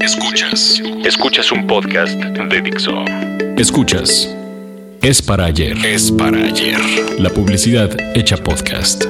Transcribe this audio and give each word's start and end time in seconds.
Escuchas. 0.00 0.82
Escuchas 1.04 1.52
un 1.52 1.66
podcast 1.66 2.14
de 2.14 2.60
Dixo. 2.62 3.04
Escuchas. 3.58 4.34
Es 5.02 5.20
para 5.20 5.44
ayer. 5.44 5.76
Es 5.84 6.10
para 6.10 6.38
ayer. 6.38 6.78
La 7.18 7.30
publicidad 7.30 7.90
hecha 8.16 8.36
podcast. 8.36 9.04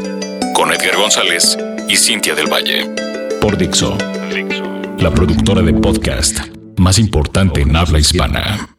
Con 0.55 0.73
Edgar 0.73 0.97
González 0.97 1.57
y 1.89 1.97
Cintia 1.97 2.35
del 2.35 2.53
Valle. 2.53 2.91
Por 3.41 3.57
Dixo. 3.57 3.97
La 4.99 5.11
productora 5.13 5.63
de 5.63 5.73
podcast 5.75 6.41
más 6.79 6.99
importante 6.99 7.61
en 7.61 7.77
habla 7.77 8.01
hispana. 8.01 8.74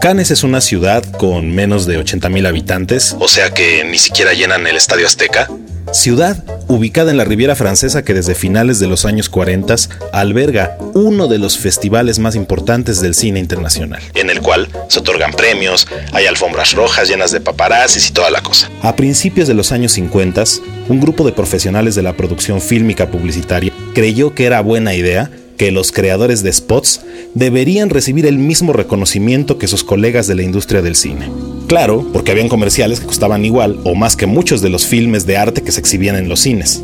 Cannes 0.00 0.30
es 0.30 0.44
una 0.44 0.60
ciudad 0.60 1.02
con 1.16 1.50
menos 1.50 1.86
de 1.86 1.98
80.000 1.98 2.46
habitantes, 2.46 3.16
o 3.18 3.26
sea 3.26 3.50
que 3.50 3.82
ni 3.84 3.98
siquiera 3.98 4.34
llenan 4.34 4.66
el 4.66 4.76
Estadio 4.76 5.06
Azteca. 5.06 5.48
Ciudad 5.92 6.44
ubicada 6.68 7.10
en 7.10 7.16
la 7.16 7.24
Riviera 7.24 7.56
Francesa 7.56 8.04
que 8.04 8.12
desde 8.12 8.34
finales 8.34 8.78
de 8.78 8.86
los 8.86 9.06
años 9.06 9.30
40 9.30 9.74
alberga 10.12 10.76
uno 10.92 11.26
de 11.26 11.38
los 11.38 11.56
festivales 11.56 12.18
más 12.18 12.36
importantes 12.36 13.00
del 13.00 13.14
cine 13.14 13.40
internacional, 13.40 14.02
en 14.14 14.28
el 14.28 14.42
cual 14.42 14.68
se 14.88 15.00
otorgan 15.00 15.32
premios, 15.32 15.88
hay 16.12 16.26
alfombras 16.26 16.74
rojas 16.74 17.08
llenas 17.08 17.32
de 17.32 17.40
paparazzis 17.40 18.10
y 18.10 18.12
toda 18.12 18.30
la 18.30 18.42
cosa. 18.42 18.70
A 18.82 18.94
principios 18.94 19.48
de 19.48 19.54
los 19.54 19.72
años 19.72 19.92
50, 19.92 20.44
un 20.88 21.00
grupo 21.00 21.24
de 21.24 21.32
profesionales 21.32 21.94
de 21.94 22.02
la 22.02 22.12
producción 22.12 22.60
fílmica 22.60 23.10
publicitaria 23.10 23.72
creyó 23.94 24.34
que 24.34 24.44
era 24.44 24.60
buena 24.60 24.94
idea 24.94 25.30
que 25.58 25.70
los 25.70 25.92
creadores 25.92 26.42
de 26.42 26.52
spots 26.52 27.02
deberían 27.34 27.90
recibir 27.90 28.24
el 28.24 28.38
mismo 28.38 28.72
reconocimiento 28.72 29.58
que 29.58 29.68
sus 29.68 29.84
colegas 29.84 30.26
de 30.26 30.36
la 30.36 30.42
industria 30.42 30.80
del 30.80 30.94
cine. 30.94 31.28
Claro, 31.66 32.08
porque 32.12 32.30
habían 32.30 32.48
comerciales 32.48 33.00
que 33.00 33.06
costaban 33.06 33.44
igual 33.44 33.78
o 33.84 33.94
más 33.94 34.16
que 34.16 34.26
muchos 34.26 34.62
de 34.62 34.70
los 34.70 34.86
filmes 34.86 35.26
de 35.26 35.36
arte 35.36 35.62
que 35.62 35.72
se 35.72 35.80
exhibían 35.80 36.16
en 36.16 36.30
los 36.30 36.40
cines. 36.40 36.82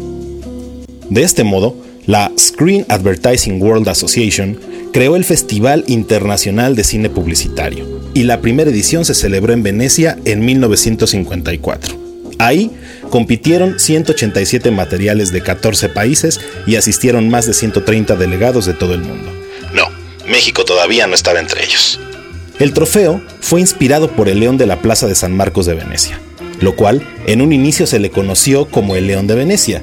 De 1.09 1.23
este 1.23 1.45
modo, 1.45 1.77
la 2.07 2.31
Screen 2.39 2.85
Advertising 2.89 3.63
World 3.63 3.89
Association 3.89 4.59
creó 4.93 5.17
el 5.17 5.25
Festival 5.25 5.85
Internacional 5.87 6.77
de 6.77 6.85
Cine 6.85 7.09
Publicitario, 7.09 7.87
y 8.13 8.25
la 8.25 8.41
primera 8.41 8.71
edición 8.71 9.05
se 9.05 9.15
celebró 9.15 9.53
en 9.53 9.63
Venecia 9.63 10.19
en 10.25 10.45
1954. 10.45 11.97
Ahí 12.39 12.71
compitieron 13.15 13.79
187 13.79 14.73
materiales 14.73 15.31
de 15.31 15.41
14 15.41 15.89
países 15.89 16.41
y 16.67 16.75
asistieron 16.75 17.29
más 17.29 17.47
de 17.47 17.55
130 17.55 18.17
delegados 18.17 18.67
de 18.67 18.73
todo 18.73 18.93
el 18.93 19.03
mundo. 19.03 19.31
No, 19.73 19.89
México 20.27 20.65
todavía 20.65 21.07
no 21.07 21.15
estaba 21.15 21.39
entre 21.39 21.63
ellos. 21.63 22.01
El 22.59 22.73
trofeo 22.73 23.23
fue 23.41 23.61
inspirado 23.61 24.11
por 24.11 24.29
el 24.29 24.41
león 24.41 24.59
de 24.59 24.67
la 24.67 24.83
Plaza 24.83 25.07
de 25.07 25.15
San 25.15 25.33
Marcos 25.33 25.65
de 25.65 25.75
Venecia, 25.75 26.19
lo 26.59 26.75
cual 26.75 27.07
en 27.29 27.41
un 27.41 27.53
inicio 27.53 27.87
se 27.87 28.01
le 28.01 28.11
conoció 28.11 28.67
como 28.67 28.97
el 28.97 29.07
León 29.07 29.29
de 29.29 29.37
Venecia. 29.37 29.81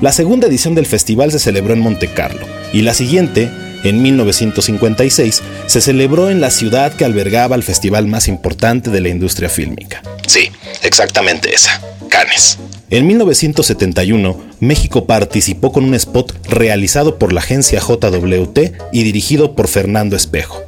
La 0.00 0.10
segunda 0.10 0.48
edición 0.48 0.74
del 0.74 0.86
festival 0.86 1.30
se 1.30 1.38
celebró 1.38 1.72
en 1.72 1.78
Monte 1.78 2.08
Carlo 2.08 2.48
y 2.72 2.82
la 2.82 2.94
siguiente, 2.94 3.48
en 3.84 4.02
1956, 4.02 5.40
se 5.68 5.80
celebró 5.80 6.30
en 6.30 6.40
la 6.40 6.50
ciudad 6.50 6.92
que 6.92 7.04
albergaba 7.04 7.54
el 7.54 7.62
festival 7.62 8.08
más 8.08 8.26
importante 8.26 8.90
de 8.90 9.02
la 9.02 9.08
industria 9.08 9.48
fílmica. 9.48 10.02
Sí, 10.26 10.50
exactamente 10.82 11.54
esa, 11.54 11.80
En 12.88 13.06
1971, 13.06 14.40
México 14.60 15.06
participó 15.06 15.72
con 15.72 15.84
un 15.84 15.94
spot 15.94 16.32
realizado 16.48 17.18
por 17.18 17.32
la 17.32 17.40
agencia 17.40 17.80
JWT 17.80 18.58
y 18.92 19.02
dirigido 19.02 19.54
por 19.54 19.68
Fernando 19.68 20.16
Espejo. 20.16 20.62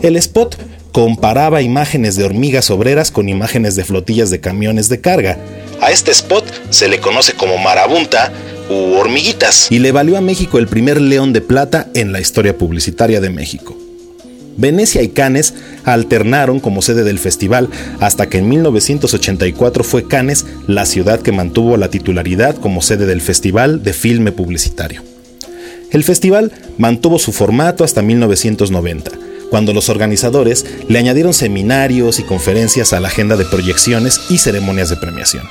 El 0.00 0.16
spot 0.16 0.56
comparaba 0.92 1.62
imágenes 1.62 2.16
de 2.16 2.24
hormigas 2.24 2.70
obreras 2.70 3.10
con 3.10 3.28
imágenes 3.28 3.76
de 3.76 3.84
flotillas 3.84 4.30
de 4.30 4.40
camiones 4.40 4.88
de 4.88 5.00
carga. 5.00 5.38
A 5.80 5.90
este 5.90 6.10
spot 6.10 6.44
se 6.70 6.88
le 6.88 7.00
conoce 7.00 7.34
como 7.34 7.56
marabunta 7.58 8.32
u 8.68 8.94
hormiguitas 8.94 9.70
y 9.70 9.78
le 9.78 9.92
valió 9.92 10.16
a 10.16 10.20
México 10.20 10.58
el 10.58 10.68
primer 10.68 11.00
león 11.00 11.32
de 11.32 11.40
plata 11.40 11.88
en 11.94 12.12
la 12.12 12.20
historia 12.20 12.56
publicitaria 12.58 13.20
de 13.20 13.30
México. 13.30 13.76
Venecia 14.56 15.02
y 15.02 15.08
Cannes 15.08 15.54
alternaron 15.84 16.60
como 16.60 16.82
sede 16.82 17.04
del 17.04 17.18
festival 17.18 17.68
hasta 18.00 18.28
que 18.28 18.38
en 18.38 18.48
1984 18.48 19.84
fue 19.84 20.06
Cannes 20.06 20.46
la 20.66 20.86
ciudad 20.86 21.20
que 21.20 21.32
mantuvo 21.32 21.76
la 21.76 21.88
titularidad 21.88 22.56
como 22.56 22.82
sede 22.82 23.06
del 23.06 23.20
Festival 23.20 23.82
de 23.82 23.92
Filme 23.92 24.32
Publicitario. 24.32 25.02
El 25.90 26.04
festival 26.04 26.52
mantuvo 26.78 27.18
su 27.18 27.32
formato 27.32 27.84
hasta 27.84 28.02
1990, 28.02 29.12
cuando 29.50 29.72
los 29.72 29.88
organizadores 29.88 30.66
le 30.88 30.98
añadieron 30.98 31.34
seminarios 31.34 32.18
y 32.18 32.24
conferencias 32.24 32.92
a 32.92 33.00
la 33.00 33.08
agenda 33.08 33.36
de 33.36 33.44
proyecciones 33.44 34.20
y 34.28 34.38
ceremonias 34.38 34.88
de 34.88 34.96
premiación. 34.96 35.44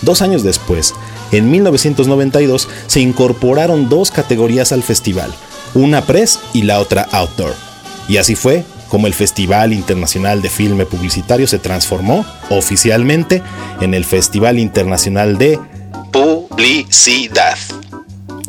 Dos 0.00 0.22
años 0.22 0.42
después, 0.42 0.94
en 1.32 1.50
1992, 1.50 2.68
se 2.86 3.00
incorporaron 3.00 3.88
dos 3.88 4.10
categorías 4.10 4.72
al 4.72 4.82
festival, 4.82 5.32
una 5.74 6.04
press 6.06 6.40
y 6.54 6.62
la 6.62 6.80
otra 6.80 7.06
outdoor 7.12 7.71
y 8.08 8.16
así 8.16 8.34
fue 8.34 8.64
como 8.88 9.06
el 9.06 9.14
Festival 9.14 9.72
Internacional 9.72 10.42
de 10.42 10.50
Filme 10.50 10.84
Publicitario 10.84 11.46
se 11.46 11.58
transformó 11.58 12.26
oficialmente 12.50 13.42
en 13.80 13.94
el 13.94 14.04
Festival 14.04 14.58
Internacional 14.58 15.38
de 15.38 15.58
Publicidad. 16.12 17.56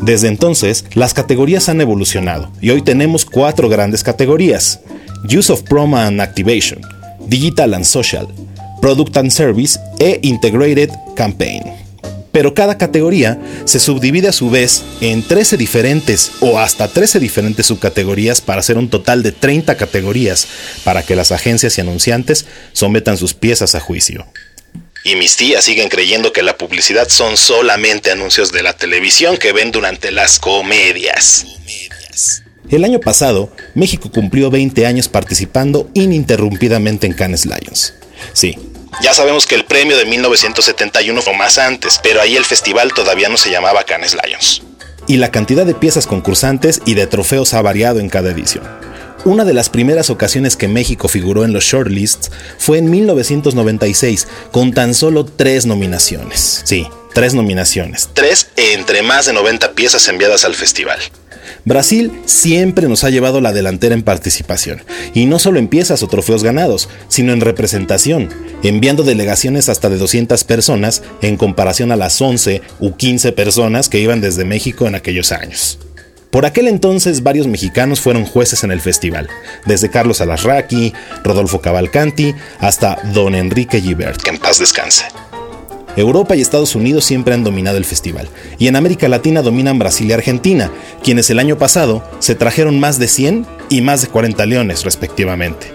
Desde 0.02 0.28
entonces, 0.28 0.84
las 0.96 1.14
categorías 1.14 1.70
han 1.70 1.80
evolucionado 1.80 2.52
y 2.60 2.72
hoy 2.72 2.82
tenemos 2.82 3.24
cuatro 3.24 3.70
grandes 3.70 4.04
categorías. 4.04 4.82
Use 5.24 5.52
of 5.54 5.62
Promo 5.62 5.96
and 5.98 6.20
Activation, 6.20 6.82
Digital 7.28 7.74
and 7.74 7.86
Social, 7.86 8.28
Product 8.82 9.16
and 9.16 9.32
Service 9.32 9.80
e 10.00 10.20
Integrated 10.24 10.90
Campaign 11.16 11.83
pero 12.34 12.56
cada 12.56 12.80
categoría 12.80 13.40
se 13.64 13.80
subdivide 13.80 14.28
a 14.28 14.34
su 14.34 14.50
vez 14.50 14.82
en 15.02 15.22
13 15.22 15.56
diferentes 15.56 16.32
o 16.42 16.60
hasta 16.60 16.88
13 16.88 17.20
diferentes 17.20 17.68
subcategorías 17.68 18.42
para 18.42 18.60
hacer 18.60 18.78
un 18.78 18.90
total 18.90 19.22
de 19.22 19.32
30 19.32 19.78
categorías 19.78 20.48
para 20.84 21.04
que 21.04 21.16
las 21.16 21.32
agencias 21.32 21.78
y 21.78 21.82
anunciantes 21.82 22.48
sometan 22.74 23.18
sus 23.18 23.36
piezas 23.36 23.76
a 23.76 23.80
juicio. 23.80 24.26
Y 25.06 25.16
mis 25.16 25.36
tías 25.36 25.64
siguen 25.64 25.90
creyendo 25.90 26.34
que 26.34 26.42
la 26.42 26.58
publicidad 26.58 27.08
son 27.08 27.38
solamente 27.38 28.10
anuncios 28.10 28.52
de 28.52 28.64
la 28.64 28.74
televisión 28.74 29.38
que 29.38 29.54
ven 29.54 29.72
durante 29.72 30.12
las 30.12 30.40
comedias. 30.40 31.46
El 32.72 32.84
año 32.84 33.00
pasado, 33.00 33.56
México 33.76 34.10
cumplió 34.12 34.50
20 34.50 34.88
años 34.88 35.08
participando 35.08 35.88
ininterrumpidamente 35.94 37.06
en 37.06 37.14
Cannes 37.14 37.46
Lions. 37.46 37.94
Sí, 38.32 38.58
ya 39.02 39.14
sabemos 39.14 39.46
que 39.46 39.56
el 39.56 39.66
premio 39.66 39.98
de 39.98 40.06
1971 40.06 41.22
fue 41.22 41.36
más 41.36 41.58
antes, 41.58 42.00
pero 42.02 42.22
ahí 42.22 42.36
el 42.36 42.46
festival 42.46 42.94
todavía 42.94 43.30
no 43.30 43.38
se 43.38 43.52
llamaba 43.52 43.84
Cannes 43.84 44.16
Lions. 44.24 44.62
Y 45.08 45.18
la 45.18 45.32
cantidad 45.32 45.66
de 45.66 45.74
piezas 45.74 46.08
concursantes 46.08 46.82
y 46.86 46.94
de 46.94 47.08
trofeos 47.08 47.54
ha 47.54 47.62
variado 47.62 48.00
en 48.00 48.10
cada 48.10 48.32
edición. 48.32 48.64
Una 49.26 49.46
de 49.46 49.54
las 49.54 49.70
primeras 49.70 50.10
ocasiones 50.10 50.58
que 50.58 50.68
México 50.68 51.08
figuró 51.08 51.46
en 51.46 51.54
los 51.54 51.64
shortlists 51.64 52.30
fue 52.58 52.78
en 52.78 52.90
1996, 52.90 54.28
con 54.52 54.74
tan 54.74 54.94
solo 54.94 55.26
tres 55.26 55.66
nominaciones. 55.66 56.62
Sí, 56.66 56.88
tres 57.14 57.34
nominaciones. 57.34 58.10
Tres 58.14 58.50
entre 58.58 59.02
más 59.02 59.26
de 59.26 59.34
90 59.34 59.72
piezas 59.74 60.08
enviadas 60.10 60.44
al 60.44 60.56
festival. 60.56 61.00
Brasil 61.66 62.12
siempre 62.26 62.88
nos 62.90 63.04
ha 63.04 63.10
llevado 63.10 63.40
la 63.40 63.54
delantera 63.54 63.96
en 63.96 64.04
participación, 64.04 64.84
y 65.14 65.26
no 65.26 65.40
solo 65.40 65.60
en 65.60 65.70
piezas 65.70 66.04
o 66.04 66.08
trofeos 66.08 66.44
ganados, 66.44 66.90
sino 67.08 67.32
en 67.32 67.42
representación, 67.42 68.30
enviando 68.64 69.04
delegaciones 69.04 69.70
hasta 69.70 69.90
de 69.90 69.98
200 69.98 70.44
personas 70.44 71.04
en 71.22 71.38
comparación 71.38 71.92
a 71.92 71.96
las 71.96 72.22
11 72.22 72.62
u 72.80 72.96
15 72.96 73.32
personas 73.32 73.88
que 73.88 74.00
iban 74.00 74.20
desde 74.20 74.44
México 74.44 74.88
en 74.88 74.96
aquellos 74.96 75.32
años. 75.32 75.80
Por 76.32 76.46
aquel 76.46 76.68
entonces 76.68 77.22
varios 77.22 77.48
mexicanos 77.48 78.02
fueron 78.02 78.26
jueces 78.26 78.64
en 78.64 78.72
el 78.72 78.82
festival, 78.82 79.30
desde 79.66 79.92
Carlos 79.92 80.20
Alasraqui, 80.20 80.92
Rodolfo 81.24 81.62
Cavalcanti, 81.62 82.34
hasta 82.60 82.98
Don 83.14 83.36
Enrique 83.36 83.80
Gibert, 83.80 84.22
que 84.22 84.32
en 84.32 84.40
paz 84.40 84.58
descanse. 84.58 85.06
Europa 85.96 86.36
y 86.36 86.42
Estados 86.42 86.76
Unidos 86.76 87.06
siempre 87.06 87.34
han 87.34 87.44
dominado 87.44 87.78
el 87.78 87.86
festival, 87.86 88.28
y 88.58 88.68
en 88.68 88.76
América 88.76 89.08
Latina 89.08 89.42
dominan 89.42 89.80
Brasil 89.80 90.10
y 90.10 90.14
Argentina, 90.14 90.72
quienes 91.04 91.30
el 91.30 91.40
año 91.40 91.58
pasado 91.58 92.04
se 92.20 92.36
trajeron 92.36 92.80
más 92.80 93.00
de 93.00 93.08
100 93.08 93.46
y 93.70 93.82
más 93.82 94.02
de 94.02 94.08
40 94.08 94.46
leones 94.46 94.84
respectivamente. 94.84 95.72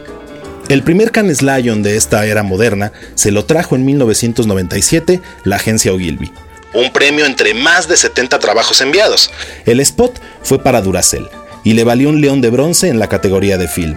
El 0.69 0.83
primer 0.83 1.13
Cannes 1.13 1.41
Lion 1.41 1.83
de 1.83 1.97
esta 1.97 2.27
era 2.27 2.43
moderna 2.43 2.93
se 3.15 3.31
lo 3.31 3.47
trajo 3.47 3.75
en 3.75 3.87
1997 3.87 5.21
la 5.45 5.57
agencia 5.57 5.93
Ogilvy, 5.93 6.31
un 6.75 6.93
premio 6.93 7.25
entre 7.25 7.55
más 7.55 7.89
de 7.89 7.97
70 7.97 8.39
trabajos 8.39 8.81
enviados. 8.81 9.31
El 9.65 9.81
spot 9.81 10.21
fue 10.43 10.63
para 10.63 10.83
Duracell 10.83 11.29
y 11.65 11.73
le 11.73 11.85
valió 11.85 12.09
un 12.09 12.21
león 12.21 12.41
de 12.41 12.51
bronce 12.51 12.89
en 12.89 12.99
la 12.99 13.09
categoría 13.09 13.57
de 13.57 13.69
film. 13.69 13.97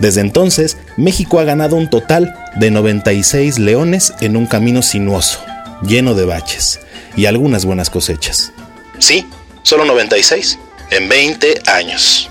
Desde 0.00 0.22
entonces, 0.22 0.78
México 0.96 1.38
ha 1.38 1.44
ganado 1.44 1.76
un 1.76 1.88
total 1.88 2.34
de 2.56 2.70
96 2.70 3.58
leones 3.58 4.14
en 4.20 4.36
un 4.36 4.46
camino 4.46 4.82
sinuoso, 4.82 5.40
lleno 5.82 6.14
de 6.14 6.24
baches 6.24 6.80
y 7.16 7.26
algunas 7.26 7.66
buenas 7.66 7.90
cosechas. 7.90 8.52
Sí, 8.98 9.26
solo 9.62 9.84
96, 9.84 10.58
en 10.90 11.08
20 11.08 11.62
años. 11.66 12.30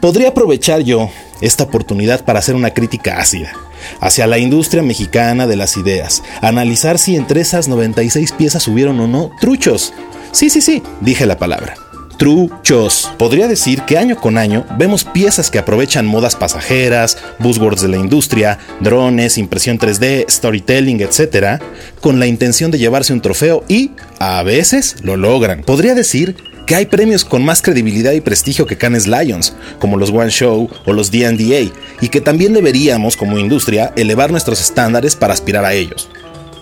Podría 0.00 0.30
aprovechar 0.30 0.80
yo 0.80 1.10
esta 1.40 1.64
oportunidad 1.64 2.24
para 2.24 2.40
hacer 2.40 2.56
una 2.56 2.74
crítica 2.74 3.18
ácida, 3.18 3.52
hacia 4.00 4.26
la 4.26 4.38
industria 4.38 4.82
mexicana 4.82 5.46
de 5.46 5.56
las 5.56 5.76
ideas, 5.76 6.24
analizar 6.42 6.98
si 6.98 7.14
entre 7.14 7.40
esas 7.40 7.68
96 7.68 8.32
piezas 8.32 8.66
hubieron 8.66 8.98
o 8.98 9.06
no 9.06 9.30
truchos. 9.40 9.94
Sí, 10.32 10.50
sí, 10.50 10.60
sí, 10.60 10.82
dije 11.00 11.24
la 11.24 11.38
palabra 11.38 11.76
truchos. 12.20 13.10
Podría 13.16 13.48
decir 13.48 13.80
que 13.86 13.96
año 13.96 14.14
con 14.14 14.36
año 14.36 14.66
vemos 14.76 15.04
piezas 15.04 15.50
que 15.50 15.58
aprovechan 15.58 16.04
modas 16.04 16.36
pasajeras, 16.36 17.16
buzzwords 17.38 17.80
de 17.80 17.88
la 17.88 17.96
industria, 17.96 18.58
drones, 18.80 19.38
impresión 19.38 19.78
3D, 19.78 20.28
storytelling, 20.28 21.00
etc., 21.00 21.62
con 22.02 22.20
la 22.20 22.26
intención 22.26 22.70
de 22.70 22.76
llevarse 22.76 23.14
un 23.14 23.22
trofeo 23.22 23.64
y, 23.68 23.92
a 24.18 24.42
veces, 24.42 24.96
lo 25.02 25.16
logran. 25.16 25.62
Podría 25.62 25.94
decir 25.94 26.36
que 26.66 26.74
hay 26.74 26.84
premios 26.84 27.24
con 27.24 27.42
más 27.42 27.62
credibilidad 27.62 28.12
y 28.12 28.20
prestigio 28.20 28.66
que 28.66 28.76
Cannes 28.76 29.06
Lions, 29.06 29.54
como 29.78 29.96
los 29.96 30.10
One 30.10 30.30
Show 30.30 30.68
o 30.84 30.92
los 30.92 31.10
D&DA, 31.10 31.72
y 32.02 32.08
que 32.10 32.20
también 32.20 32.52
deberíamos, 32.52 33.16
como 33.16 33.38
industria, 33.38 33.94
elevar 33.96 34.30
nuestros 34.30 34.60
estándares 34.60 35.16
para 35.16 35.32
aspirar 35.32 35.64
a 35.64 35.72
ellos. 35.72 36.10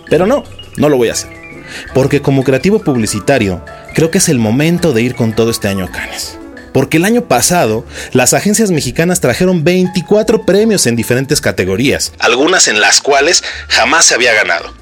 Pero 0.08 0.25
no, 0.25 0.44
no 0.76 0.88
lo 0.88 0.96
voy 0.96 1.08
a 1.08 1.14
hacer. 1.14 1.37
Porque 1.94 2.22
como 2.22 2.44
creativo 2.44 2.78
publicitario, 2.78 3.62
creo 3.98 4.12
que 4.12 4.18
es 4.18 4.28
el 4.28 4.38
momento 4.38 4.92
de 4.92 5.02
ir 5.02 5.16
con 5.16 5.34
todo 5.34 5.50
este 5.50 5.66
año 5.66 5.84
a 5.86 5.90
Cannes. 5.90 6.38
Porque 6.72 6.98
el 6.98 7.04
año 7.04 7.26
pasado, 7.26 7.84
las 8.12 8.32
agencias 8.32 8.70
mexicanas 8.70 9.20
trajeron 9.20 9.64
24 9.64 10.46
premios 10.46 10.86
en 10.86 10.94
diferentes 10.94 11.40
categorías, 11.40 12.12
algunas 12.20 12.68
en 12.68 12.80
las 12.80 13.00
cuales 13.00 13.42
jamás 13.66 14.06
se 14.06 14.14
había 14.14 14.32
ganado, 14.34 14.72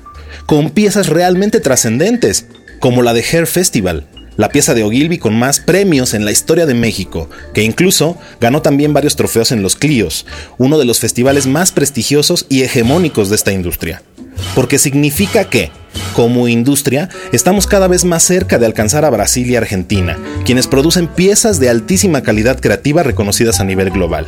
con 0.45 0.69
piezas 0.69 1.07
realmente 1.07 1.61
trascendentes, 1.61 2.45
como 2.79 3.01
la 3.01 3.15
de 3.15 3.23
Hair 3.25 3.47
Festival, 3.47 4.07
la 4.37 4.51
pieza 4.51 4.75
de 4.75 4.83
Ogilvy 4.83 5.17
con 5.17 5.35
más 5.35 5.61
premios 5.61 6.13
en 6.13 6.27
la 6.27 6.33
historia 6.33 6.67
de 6.67 6.75
México, 6.75 7.31
que 7.55 7.63
incluso 7.63 8.19
ganó 8.39 8.61
también 8.61 8.93
varios 8.93 9.17
trofeos 9.17 9.51
en 9.51 9.63
los 9.63 9.77
Clios, 9.77 10.27
uno 10.59 10.77
de 10.77 10.85
los 10.85 11.01
festivales 11.01 11.47
más 11.47 11.73
prestigiosos 11.73 12.45
y 12.51 12.65
hegemónicos 12.65 13.31
de 13.31 13.37
esta 13.37 13.53
industria. 13.53 14.03
Porque 14.55 14.79
significa 14.79 15.49
que, 15.49 15.71
como 16.15 16.49
industria, 16.49 17.09
estamos 17.33 17.67
cada 17.67 17.89
vez 17.89 18.05
más 18.05 18.23
cerca 18.23 18.59
de 18.59 18.67
alcanzar 18.67 19.05
a 19.05 19.11
Brasil 19.11 19.51
y 19.51 19.57
Argentina, 19.57 20.19
quienes 20.45 20.67
producen 20.67 21.09
piezas 21.09 21.61
de 21.61 21.69
altísima 21.69 22.23
calidad 22.23 22.61
creativa 22.61 23.03
reconocidas 23.03 23.61
a 23.61 23.65
nivel 23.65 23.91
global. 23.91 24.27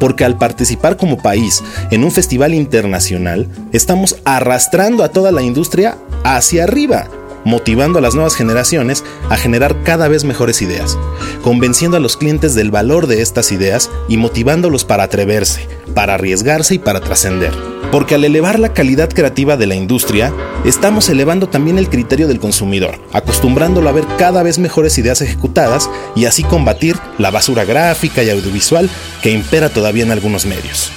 Porque 0.00 0.24
al 0.24 0.38
participar 0.38 0.96
como 0.96 1.18
país 1.22 1.62
en 1.90 2.04
un 2.04 2.10
festival 2.10 2.54
internacional, 2.54 3.46
estamos 3.72 4.16
arrastrando 4.24 5.04
a 5.04 5.10
toda 5.10 5.32
la 5.32 5.42
industria 5.42 5.98
hacia 6.24 6.64
arriba, 6.64 7.08
motivando 7.48 7.98
a 7.98 8.02
las 8.02 8.14
nuevas 8.14 8.34
generaciones 8.34 9.04
a 9.30 9.36
generar 9.36 9.82
cada 9.82 10.06
vez 10.06 10.22
mejores 10.22 10.60
ideas, 10.60 10.98
convenciendo 11.42 11.96
a 11.96 12.00
los 12.00 12.18
clientes 12.18 12.54
del 12.54 12.70
valor 12.70 13.06
de 13.06 13.22
estas 13.22 13.52
ideas 13.52 13.90
y 14.06 14.18
motivándolos 14.18 14.84
para 14.84 15.04
atreverse, 15.04 15.66
para 15.94 16.14
arriesgarse 16.14 16.74
y 16.74 16.78
para 16.78 17.00
trascender. 17.00 17.52
Porque 17.90 18.16
al 18.16 18.24
elevar 18.24 18.58
la 18.58 18.74
calidad 18.74 19.08
creativa 19.08 19.56
de 19.56 19.66
la 19.66 19.74
industria, 19.74 20.30
estamos 20.66 21.08
elevando 21.08 21.48
también 21.48 21.78
el 21.78 21.88
criterio 21.88 22.28
del 22.28 22.38
consumidor, 22.38 23.00
acostumbrándolo 23.14 23.88
a 23.88 23.92
ver 23.92 24.04
cada 24.18 24.42
vez 24.42 24.58
mejores 24.58 24.98
ideas 24.98 25.22
ejecutadas 25.22 25.88
y 26.14 26.26
así 26.26 26.44
combatir 26.44 26.96
la 27.16 27.30
basura 27.30 27.64
gráfica 27.64 28.22
y 28.22 28.28
audiovisual 28.28 28.90
que 29.22 29.30
impera 29.30 29.70
todavía 29.70 30.04
en 30.04 30.12
algunos 30.12 30.44
medios. 30.44 30.92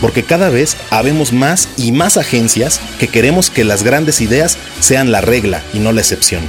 Porque 0.00 0.22
cada 0.22 0.50
vez 0.50 0.76
habemos 0.90 1.32
más 1.32 1.68
y 1.76 1.92
más 1.92 2.16
agencias 2.16 2.80
que 2.98 3.08
queremos 3.08 3.50
que 3.50 3.64
las 3.64 3.82
grandes 3.82 4.20
ideas 4.20 4.58
sean 4.80 5.12
la 5.12 5.20
regla 5.20 5.62
y 5.72 5.78
no 5.78 5.92
la 5.92 6.00
excepción. 6.00 6.42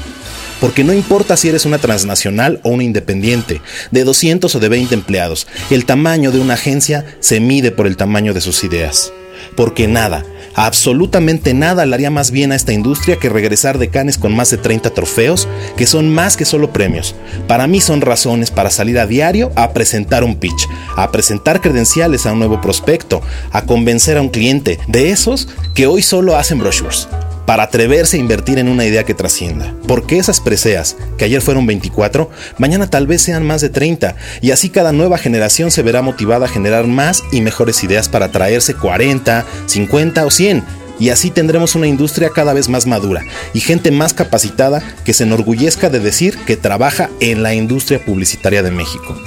Porque 0.60 0.84
no 0.84 0.94
importa 0.94 1.38
si 1.38 1.50
eres 1.50 1.66
una 1.66 1.78
transnacional 1.78 2.60
o 2.64 2.70
una 2.70 2.84
independiente, 2.84 3.62
de 3.92 4.04
200 4.04 4.56
o 4.56 4.60
de 4.60 4.70
20 4.70 4.96
empleados, 4.96 5.48
el 5.70 5.86
tamaño 5.86 6.32
de 6.32 6.40
una 6.40 6.56
agencia 6.56 7.06
se 7.20 7.40
mide 7.40 7.72
por 7.72 7.88
el 7.88 7.98
tamaño 7.98 8.34
de 8.34 8.42
sus 8.42 8.64
ideas 8.64 9.12
porque 9.56 9.88
nada, 9.88 10.26
absolutamente 10.56 11.54
nada 11.54 11.86
le 11.86 11.94
haría 11.94 12.10
más 12.10 12.32
bien 12.32 12.52
a 12.52 12.56
esta 12.56 12.74
industria 12.74 13.18
que 13.18 13.30
regresar 13.30 13.78
de 13.78 13.90
Cannes 13.90 14.18
con 14.18 14.36
más 14.36 14.52
de 14.52 14.58
30 14.58 14.90
trofeos, 14.92 15.48
que 15.76 15.86
son 15.86 16.14
más 16.14 16.38
que 16.38 16.46
solo 16.46 16.72
premios. 16.72 17.16
Para 17.48 17.68
mí 17.68 17.82
son 17.82 18.02
razones 18.02 18.52
para 18.52 18.70
salir 18.70 18.98
a 19.00 19.08
diario 19.08 19.52
a 19.56 19.74
presentar 19.74 20.24
un 20.24 20.36
pitch, 20.36 20.68
a 20.96 21.12
presentar 21.12 21.62
credenciales 21.62 22.26
a 22.26 22.34
un 22.34 22.40
nuevo 22.40 22.62
prospecto, 22.62 23.22
a 23.52 23.64
convencer 23.64 24.18
a 24.18 24.22
un 24.22 24.30
cliente, 24.30 24.80
de 24.88 25.12
esos 25.12 25.48
que 25.74 25.88
hoy 25.88 26.02
solo 26.02 26.36
hacen 26.36 26.60
brochures 26.60 27.08
para 27.46 27.64
atreverse 27.64 28.18
a 28.18 28.20
invertir 28.20 28.60
en 28.60 28.70
una 28.70 28.86
idea 28.86 29.04
que 29.04 29.14
trascienda. 29.14 29.74
Porque 29.88 30.18
esas 30.18 30.42
preseas, 30.42 30.98
que 31.18 31.26
ayer 31.26 31.42
fueron 31.42 31.66
24, 31.66 32.30
mañana 32.58 32.88
tal 32.88 33.08
vez 33.08 33.22
sean 33.22 33.46
más 33.46 33.62
de 33.62 33.70
30, 33.70 34.16
y 34.42 34.52
así 34.52 34.70
cada 34.70 34.92
nueva 34.92 35.18
generación 35.18 35.72
se 35.72 35.84
verá 35.84 36.02
motivada 36.02 36.46
a 36.46 36.50
generar 36.50 36.88
más 36.88 37.24
y 37.32 37.42
mejores 37.42 37.84
ideas 37.84 38.10
para 38.10 38.32
traerse 38.32 38.74
40, 38.74 39.46
50 39.66 40.26
o 40.26 40.32
100. 40.32 40.64
Y 40.98 41.10
así 41.10 41.30
tendremos 41.30 41.76
una 41.76 41.88
industria 41.88 42.30
cada 42.34 42.54
vez 42.54 42.70
más 42.70 42.88
madura 42.88 43.22
y 43.54 43.60
gente 43.60 43.92
más 43.92 44.14
capacitada 44.14 44.82
que 45.04 45.14
se 45.14 45.24
enorgullezca 45.24 45.90
de 45.90 46.00
decir 46.00 46.38
que 46.46 46.56
trabaja 46.56 47.10
en 47.20 47.44
la 47.44 47.54
industria 47.54 48.04
publicitaria 48.04 48.64
de 48.64 48.72
México. 48.72 49.18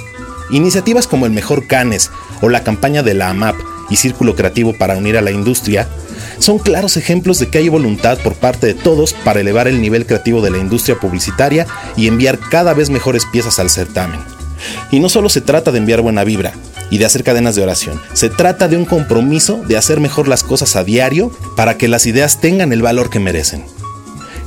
Iniciativas 0.49 1.05
como 1.05 1.27
el 1.27 1.31
Mejor 1.31 1.67
Canes 1.67 2.09
o 2.41 2.49
la 2.49 2.63
campaña 2.63 3.03
de 3.03 3.13
la 3.13 3.29
AMAP 3.29 3.55
y 3.91 3.97
Círculo 3.97 4.35
Creativo 4.35 4.73
para 4.73 4.97
unir 4.97 5.15
a 5.15 5.21
la 5.21 5.29
industria 5.29 5.87
son 6.39 6.57
claros 6.57 6.97
ejemplos 6.97 7.39
de 7.39 7.49
que 7.49 7.59
hay 7.59 7.69
voluntad 7.69 8.17
por 8.19 8.35
parte 8.35 8.67
de 8.67 8.73
todos 8.73 9.13
para 9.13 9.39
elevar 9.39 9.67
el 9.67 9.81
nivel 9.81 10.05
creativo 10.05 10.41
de 10.41 10.51
la 10.51 10.57
industria 10.57 10.99
publicitaria 10.99 11.67
y 11.95 12.07
enviar 12.07 12.39
cada 12.39 12.73
vez 12.73 12.89
mejores 12.89 13.25
piezas 13.31 13.59
al 13.59 13.69
certamen. 13.69 14.19
Y 14.91 14.99
no 14.99 15.09
solo 15.09 15.29
se 15.29 15.41
trata 15.41 15.71
de 15.71 15.77
enviar 15.77 16.01
buena 16.01 16.23
vibra 16.23 16.53
y 16.89 16.97
de 16.97 17.05
hacer 17.05 17.23
cadenas 17.23 17.55
de 17.55 17.63
oración, 17.63 18.01
se 18.13 18.29
trata 18.29 18.67
de 18.67 18.77
un 18.77 18.85
compromiso 18.85 19.61
de 19.67 19.77
hacer 19.77 19.99
mejor 19.99 20.27
las 20.27 20.43
cosas 20.43 20.75
a 20.75 20.83
diario 20.83 21.31
para 21.55 21.77
que 21.77 21.87
las 21.87 22.05
ideas 22.05 22.41
tengan 22.41 22.73
el 22.73 22.81
valor 22.81 23.09
que 23.09 23.19
merecen. 23.19 23.63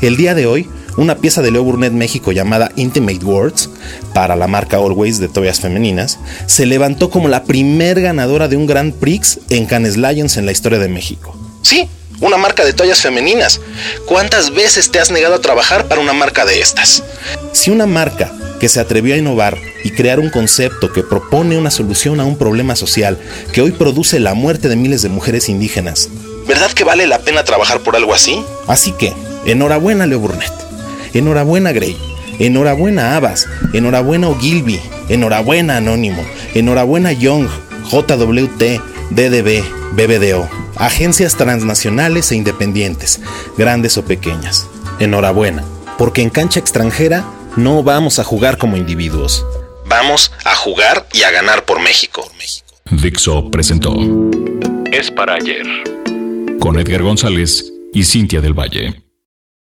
El 0.01 0.17
día 0.17 0.35
de 0.35 0.47
hoy, 0.47 0.69
una 0.97 1.17
pieza 1.17 1.41
de 1.43 1.51
Leo 1.51 1.63
Burnett 1.63 1.93
México 1.93 2.33
llamada 2.33 2.73
Intimate 2.77 3.25
Words, 3.25 3.71
para 4.13 4.37
la 4.37 4.49
marca 4.49 4.79
Always 4.79 5.19
de 5.19 5.29
toallas 5.29 5.61
femeninas, 5.61 6.19
se 6.47 6.67
levantó 6.67 7.09
como 7.09 7.29
la 7.29 7.45
primer 7.45 8.01
ganadora 8.01 8.49
de 8.49 8.57
un 8.57 8.67
Grand 8.67 8.93
Prix 8.93 9.39
en 9.49 9.67
Cannes 9.67 9.97
Lions 9.97 10.37
en 10.37 10.47
la 10.47 10.53
historia 10.53 10.79
de 10.79 10.89
México. 10.89 11.42
Sí, 11.63 11.89
una 12.21 12.37
marca 12.37 12.65
de 12.65 12.73
toallas 12.73 13.01
femeninas. 13.01 13.61
¿Cuántas 14.07 14.55
veces 14.55 14.91
te 14.91 15.01
has 15.01 15.11
negado 15.11 15.35
a 15.35 15.41
trabajar 15.41 15.89
para 15.89 16.01
una 16.01 16.13
marca 16.13 16.45
de 16.45 16.61
estas? 16.61 17.03
Si 17.53 17.71
una 17.71 17.87
marca 17.87 18.31
que 18.61 18.69
se 18.69 18.81
atrevió 18.81 19.15
a 19.15 19.19
innovar 19.19 19.59
y 19.83 19.91
crear 19.91 20.21
un 20.21 20.31
concepto 20.31 20.93
que 20.93 21.03
propone 21.03 21.59
una 21.59 21.71
solución 21.71 22.21
a 22.21 22.25
un 22.25 22.39
problema 22.39 22.77
social 22.77 23.19
que 23.53 23.61
hoy 23.61 23.73
produce 23.73 24.21
la 24.21 24.35
muerte 24.35 24.69
de 24.69 24.77
miles 24.77 25.03
de 25.03 25.09
mujeres 25.09 25.49
indígenas, 25.49 26.09
¿verdad 26.47 26.71
que 26.71 26.85
vale 26.85 27.07
la 27.07 27.19
pena 27.19 27.45
trabajar 27.45 27.81
por 27.81 27.97
algo 27.97 28.15
así? 28.15 28.41
Así 28.69 28.93
que, 28.93 29.13
enhorabuena 29.47 30.07
Leo 30.07 30.21
Burnett, 30.21 30.53
enhorabuena 31.15 31.73
Gray, 31.73 31.97
enhorabuena 32.39 33.17
Abbas, 33.17 33.49
enhorabuena 33.73 34.29
Ogilvy, 34.29 34.81
enhorabuena 35.09 35.79
Anónimo, 35.79 36.25
enhorabuena 36.55 37.11
Young, 37.11 37.49
JWT, 37.91 38.81
DDB, 39.11 39.65
BBDO 39.93 40.62
agencias 40.77 41.37
transnacionales 41.37 42.33
e 42.33 42.37
independientes, 42.37 43.21
grandes 43.57 43.97
o 43.97 44.05
pequeñas. 44.05 44.67
Enhorabuena, 44.99 45.65
porque 45.99 46.23
en 46.23 46.31
cancha 46.31 46.61
extranjera 46.61 47.25
no 47.57 47.83
vamos 47.83 48.19
a 48.19 48.25
jugar 48.25 48.59
como 48.59 48.77
individuos. 48.77 49.45
Vamos 49.87 50.33
a 50.45 50.55
jugar 50.55 51.07
y 51.13 51.23
a 51.23 51.31
ganar 51.31 51.65
por 51.65 51.81
México. 51.81 52.31
Dixo 52.91 53.51
presentó 53.51 53.95
Es 54.91 55.11
para 55.11 55.35
ayer 55.35 55.67
con 56.63 56.79
Edgar 56.79 57.03
González 57.03 57.73
y 57.93 58.05
Cintia 58.05 58.41
del 58.41 58.55
Valle. 58.55 59.02